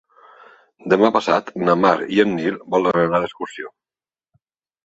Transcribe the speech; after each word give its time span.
Demà 0.93 1.11
passat 1.17 1.51
na 1.67 1.75
Mar 1.83 1.93
i 2.17 2.21
en 2.25 2.33
Nil 2.39 2.57
volen 2.77 2.99
anar 3.05 3.21
d'excursió. 3.27 3.71